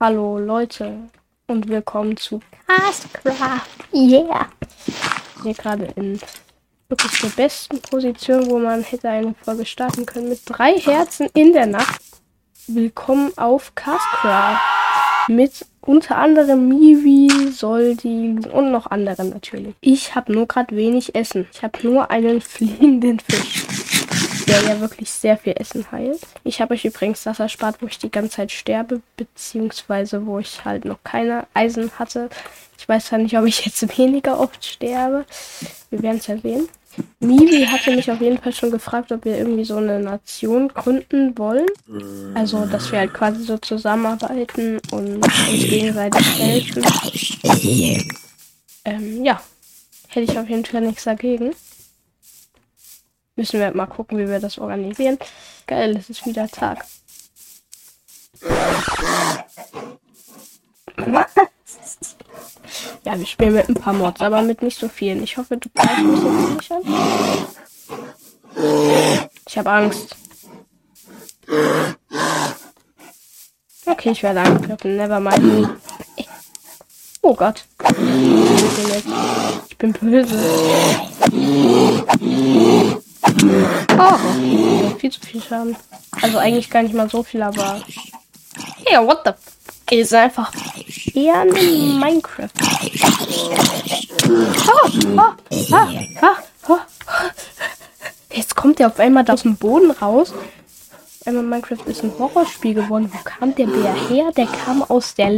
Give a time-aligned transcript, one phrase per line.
[0.00, 1.08] Hallo Leute
[1.48, 3.66] und willkommen zu Castcraft.
[3.92, 4.46] Yeah!
[5.42, 6.20] Hier gerade in
[6.88, 11.52] wirklich der besten Position, wo man hätte eine Folge starten können mit drei Herzen in
[11.52, 12.00] der Nacht.
[12.68, 14.60] Willkommen auf Castcraft
[15.26, 19.74] mit unter anderem Miwi, Soldi und noch anderen natürlich.
[19.80, 21.48] Ich habe nur gerade wenig Essen.
[21.52, 23.87] Ich habe nur einen fliegenden Fisch
[24.48, 26.20] der ja wirklich sehr viel Essen heilt.
[26.44, 30.64] Ich habe euch übrigens das erspart, wo ich die ganze Zeit sterbe, beziehungsweise wo ich
[30.64, 32.30] halt noch keine Eisen hatte.
[32.78, 35.24] Ich weiß zwar nicht, ob ich jetzt weniger oft sterbe.
[35.90, 36.68] Wir werden es ja sehen.
[37.20, 41.36] Miwi hatte mich auf jeden Fall schon gefragt, ob wir irgendwie so eine Nation gründen
[41.38, 41.68] wollen.
[42.34, 46.84] Also, dass wir halt quasi so zusammenarbeiten und uns gegenseitig helfen.
[48.84, 49.40] Ähm, ja.
[50.08, 51.52] Hätte ich auf jeden Fall nichts dagegen.
[53.38, 55.16] Müssen wir mal gucken, wie wir das organisieren.
[55.68, 56.84] Geil, es ist wieder Tag.
[63.04, 65.22] Ja, wir spielen mit ein paar Mods, aber mit nicht so vielen.
[65.22, 66.82] Ich hoffe, du greifst mich jetzt nicht an.
[69.46, 70.14] Ich habe Angst.
[73.86, 74.96] Okay, ich werde angegriffen.
[74.96, 75.70] Never mind.
[77.22, 77.64] Oh Gott.
[79.70, 80.38] Ich bin böse.
[83.98, 85.76] Oh, viel zu viel Schaden.
[86.22, 87.80] Also eigentlich gar nicht mal so viel, aber.
[88.84, 89.96] Hey, what the?
[89.96, 90.52] Ist einfach
[91.14, 92.50] eher ein Minecraft.
[94.28, 95.20] Oh, oh,
[95.72, 95.88] ah,
[96.20, 96.86] ah,
[98.32, 100.34] Jetzt kommt er auf einmal da aus dem Boden raus.
[101.24, 103.10] Einmal Minecraft ist ein Horrorspiel geworden.
[103.12, 104.32] Wo kam der Bär her?
[104.36, 105.30] Der kam aus der,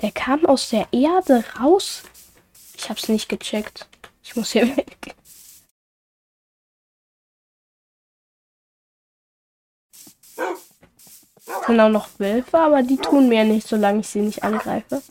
[0.00, 2.02] der kam aus der Erde raus.
[2.76, 3.86] Ich hab's nicht gecheckt.
[4.24, 5.14] Ich muss hier weg.
[11.66, 15.02] Sind auch noch Wölfe, aber die tun mir nicht, solange ich sie nicht angreife.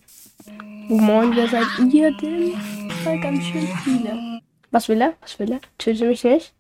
[0.88, 2.54] Moin, wer seid ihr denn?
[3.06, 4.42] Ja, ganz schön viele.
[4.72, 5.14] Was will er?
[5.22, 5.60] Was will er?
[5.78, 6.54] Töte mich nicht.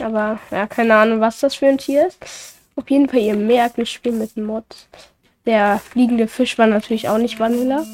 [0.00, 2.18] Aber, ja, keine Ahnung, was das für ein Tier ist.
[2.76, 4.64] Auf jeden Fall, ihr merkt, wir spielen mit Mod.
[5.46, 7.84] Der fliegende Fisch war natürlich auch nicht Vanilla.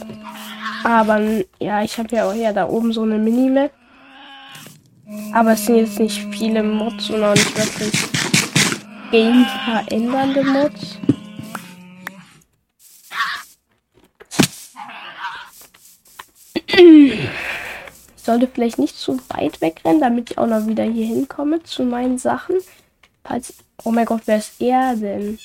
[0.85, 1.21] Aber,
[1.61, 3.73] ja, ich habe ja auch ja da oben so eine Minimap.
[5.33, 8.24] Aber es sind jetzt nicht viele Mods und auch nicht wirklich
[9.15, 10.99] Game verändernde Mods.
[18.17, 22.19] Sollte vielleicht nicht zu weit wegrennen, damit ich auch noch wieder hier hinkomme zu meinen
[22.19, 22.57] Sachen.
[23.23, 23.55] Falls.
[23.85, 25.39] Oh mein Gott, wer ist er denn?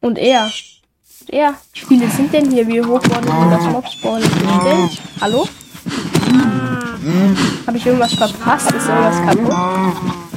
[0.00, 0.50] Und er.
[1.20, 1.54] Und er.
[1.74, 2.66] Wie viele sind denn hier?
[2.66, 4.20] Wie hoch wurden denn das Mobspawn?
[5.20, 5.46] Hallo?
[7.68, 8.72] Habe ich irgendwas verpasst?
[8.72, 10.31] Ist irgendwas kaputt?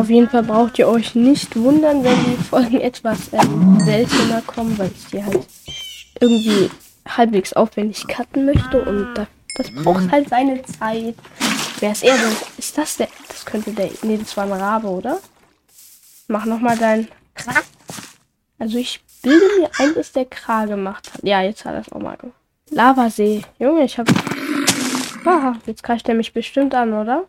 [0.00, 3.40] Auf jeden Fall braucht ihr euch nicht wundern, wenn die Folgen etwas äh,
[3.84, 5.46] seltener kommen, weil ich die halt
[6.18, 6.70] irgendwie
[7.06, 11.16] halbwegs aufwendig cutten möchte und da, das braucht halt seine Zeit.
[11.80, 12.34] Wer ist er denn?
[12.56, 13.08] Ist das der?
[13.28, 13.90] Das könnte der.
[14.00, 15.18] Nee, das war ein Rabe, oder?
[16.28, 17.06] Mach nochmal dein.
[18.58, 21.22] Also ich bilde mir ein, dass der Kra gemacht hat.
[21.24, 22.38] Ja, jetzt hat er es auch mal gemacht.
[22.70, 23.42] Lavasee.
[23.58, 24.08] Junge, ich hab.
[25.26, 27.24] Aha, jetzt greift er mich bestimmt an, oder?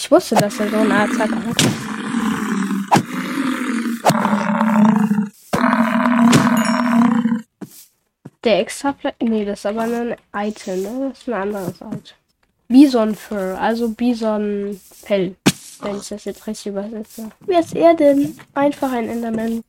[0.00, 1.56] Ich wusste, dass er so eine Attacke hat.
[8.44, 11.08] Der extra Nee, das ist aber ein Item, ne?
[11.08, 12.00] Das ist ein anderes Item.
[12.68, 15.34] Bison Fur, also Bison Fell.
[15.82, 17.30] Wenn ich das jetzt richtig übersetze.
[17.40, 18.38] Wer ist er denn?
[18.54, 19.64] Einfach ein Enderman.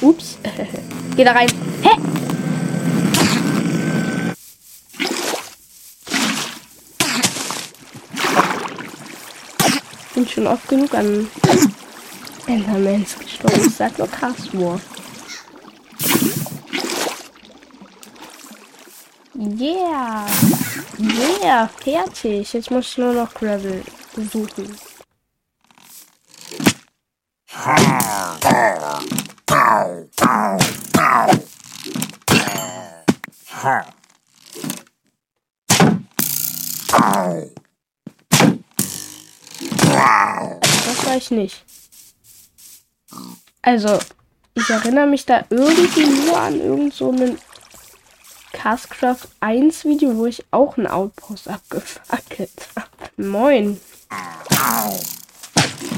[0.00, 0.38] Ups.
[1.16, 1.48] Geh da rein.
[1.82, 2.13] Hä?
[10.14, 11.28] Bin schon oft genug an
[12.46, 13.66] Endermans gestorben.
[13.66, 14.54] Ich sag nur Cast.
[19.34, 20.26] Yeah!
[20.98, 21.68] Yeah!
[21.82, 22.52] Fertig!
[22.52, 23.82] Jetzt muss ich nur noch Gravel
[24.32, 24.76] suchen.
[40.94, 41.64] Das weiß ich nicht.
[43.62, 43.98] Also,
[44.54, 47.38] ich erinnere mich da irgendwie nur an irgend so einen
[48.52, 52.88] Castcraft 1 Video, wo ich auch einen Outpost abgefackelt habe.
[53.16, 53.80] Moin.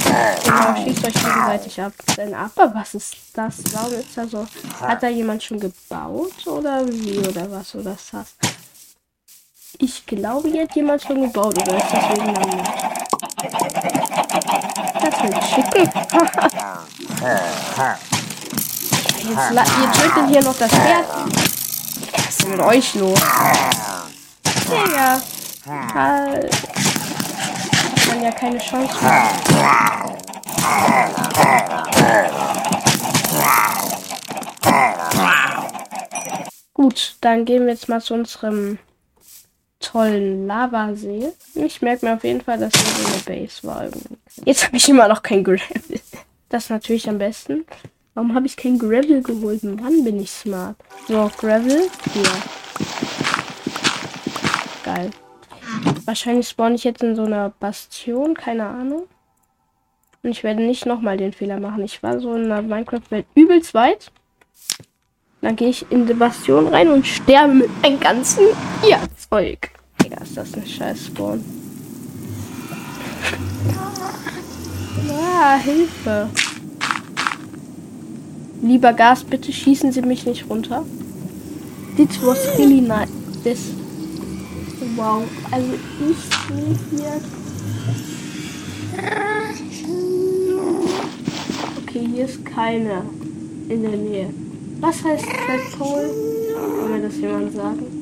[0.03, 1.93] Genau, schießt euch gegenseitig ab.
[2.17, 3.57] Denn aber was ist das?
[3.73, 4.47] Warum ist da so?
[4.81, 8.35] Hat da jemand schon gebaut oder wie oder was oder das?
[9.79, 13.07] Ich glaube, hier hat jemand schon gebaut oder ist das wegen der Nacht?
[13.43, 13.77] Das wird
[15.17, 15.91] Chicken.
[19.53, 21.07] jetzt, ihr tötet hier noch das Pferd.
[22.13, 23.21] Was ist denn mit euch los?
[24.69, 25.21] Digga.
[25.95, 26.55] Halt.
[26.55, 29.23] Hat man ja keine Chance mehr.
[36.75, 38.79] Gut, dann gehen wir jetzt mal zu unserem
[39.87, 41.33] tollen Lavasee.
[41.55, 43.89] Ich merke mir auf jeden Fall, dass hier so eine Base war.
[44.45, 45.61] Jetzt habe ich immer noch kein Gravel.
[46.49, 47.67] Das ist natürlich am besten.
[48.15, 49.59] Warum habe ich kein Gravel geholt?
[49.63, 50.77] Wann bin ich smart?
[51.09, 51.91] So, Gravel.
[52.15, 52.31] Hier.
[54.85, 55.11] Geil.
[56.05, 58.35] Wahrscheinlich spawn ich jetzt in so einer Bastion.
[58.35, 59.09] Keine Ahnung.
[60.23, 61.83] Und ich werde nicht nochmal den Fehler machen.
[61.83, 64.13] Ich war so in einer Minecraft-Welt übelst weit.
[65.41, 68.45] Dann gehe ich in die Bastion rein und sterbe mit einem ganzen
[68.83, 69.71] Tierzeug.
[69.71, 69.76] Digga,
[70.37, 71.45] ist das ein scheiß Spawn.
[75.11, 76.29] ah, Hilfe.
[78.63, 80.85] Lieber Gas, bitte schießen Sie mich nicht runter.
[81.97, 83.09] This was really nice.
[83.45, 83.73] This.
[84.97, 85.23] Wow.
[85.51, 86.17] Also ich
[86.49, 87.21] sehe hier.
[91.83, 93.03] Okay, hier ist keine
[93.69, 94.31] in der Nähe.
[94.81, 96.11] Was heißt Festpol?
[96.81, 97.96] Kann mir das jemand sagen?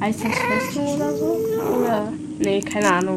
[0.00, 1.38] Festung oder so?
[1.76, 2.12] Oder?
[2.38, 3.16] Nee, keine Ahnung.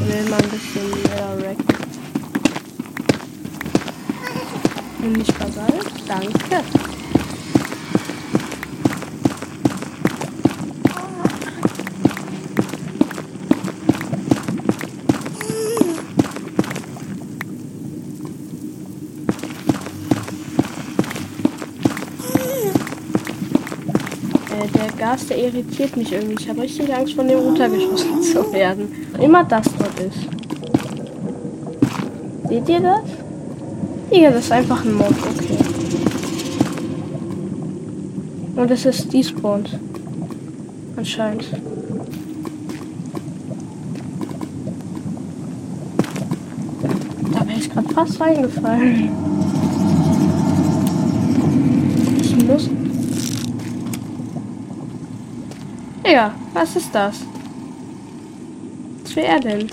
[0.00, 1.56] Will mal ein bisschen mehr Rack.
[5.00, 5.86] Nimm nicht Basalt.
[6.06, 6.89] Danke.
[25.10, 26.36] Der irritiert mich irgendwie.
[26.38, 28.94] Ich habe richtig Angst, von dem runtergeschossen zu werden.
[29.20, 30.28] Immer das dort ist.
[32.48, 33.02] Seht ihr das?
[34.12, 35.56] Ja, das ist einfach ein Mob, okay.
[38.54, 39.80] Und es ist despawned.
[40.96, 41.44] Anscheinend.
[47.32, 49.10] Da wäre ich gerade fast reingefallen.
[52.20, 52.70] Ich muss
[56.12, 57.20] Ja, was ist das?
[59.04, 59.68] Was wäre er denn?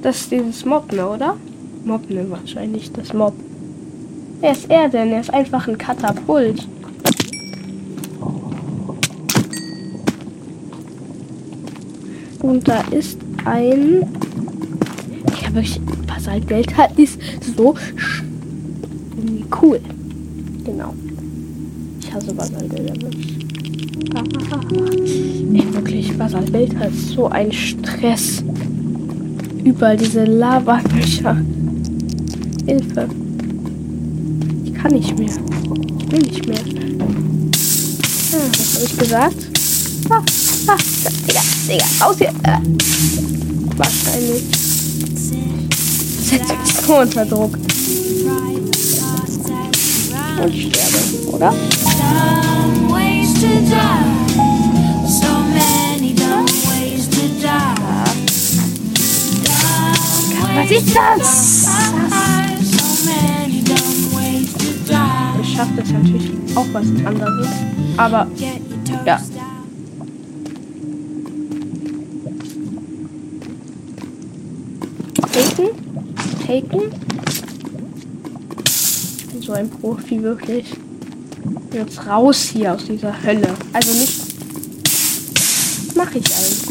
[0.00, 1.36] Das ist dieses Mobne, oder?
[1.84, 3.34] Mobne wahrscheinlich, das Mob.
[4.40, 5.10] Wer ist er denn?
[5.10, 6.68] Er ist einfach ein Katapult.
[12.42, 14.06] Und da ist ein...
[15.32, 15.80] Ich habe wirklich...
[16.06, 17.20] Basaltgeld hat ist
[17.56, 17.74] so
[19.60, 19.80] cool.
[20.64, 20.94] Genau.
[22.00, 23.45] Ich hasse Basaltgeld
[23.96, 25.44] wirklich.
[25.52, 28.42] Ey, wirklich, Basaltwelt hat so ein Stress.
[29.64, 31.36] Überall diese Lava-Löcher.
[32.66, 33.08] Hilfe.
[34.64, 35.28] Ich kann nicht mehr.
[35.28, 36.58] Ich will nicht mehr.
[38.32, 39.36] Ah, was habe ich gesagt?
[40.10, 40.22] Ah,
[40.68, 40.76] ah,
[41.26, 42.28] Digga, Digga, raus hier.
[42.28, 42.58] Äh.
[43.76, 44.42] Wahrscheinlich.
[46.22, 47.58] Setze mich unter Druck.
[50.42, 51.54] Und sterbe, oder?
[60.54, 61.68] Was ist das?
[65.42, 67.48] Ich schaffe das natürlich auch was anderes.
[67.98, 68.26] Aber
[69.04, 69.20] ja.
[75.32, 75.68] Taken?
[76.46, 76.82] Taken?
[79.18, 80.74] Ich bin so ein Profi, wirklich.
[81.76, 83.54] Jetzt raus hier aus dieser Hölle.
[83.70, 84.18] Also nicht.
[85.94, 86.62] Mache ich eigentlich?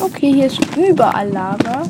[0.00, 1.84] Okay, hier ist überall Lava.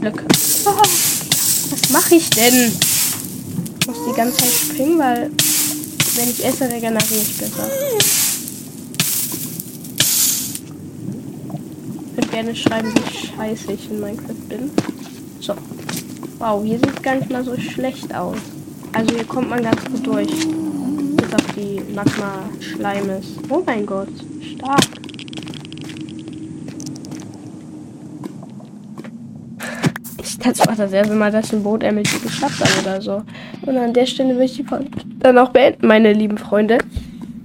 [0.00, 0.24] Glück.
[0.64, 0.70] Oh,
[1.70, 2.72] was mache ich denn?
[3.78, 5.30] Ich muss die ganze Zeit springen, weil
[6.16, 7.68] wenn ich esse, regeneriere ich besser.
[12.08, 14.70] Ich würde gerne schreiben, wie scheiße ich in Minecraft bin.
[15.40, 15.54] So.
[16.38, 18.38] Wow, hier sieht es gar nicht mal so schlecht aus.
[18.92, 20.28] Also hier kommt man ganz gut durch.
[20.30, 23.32] einfach die Magma-Schleim ist.
[23.50, 24.08] Oh mein Gott,
[24.54, 24.86] stark.
[30.46, 33.22] Dachte, macht das erste Mal, dass ein Boot MLG geschafft hat oder so.
[33.66, 34.64] Und an der Stelle will ich
[35.18, 36.78] dann auch beenden, meine lieben Freunde.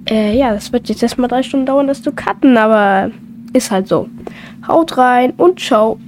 [0.10, 3.12] Äh, ja, das wird jetzt erstmal drei Stunden dauern, das zu cutten, aber
[3.54, 4.08] ist halt so.
[4.68, 6.00] Haut rein und ciao.